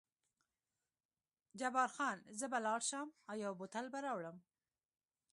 [1.59, 4.37] جبار خان: زه به ولاړ شم او یو بوتل به راوړم.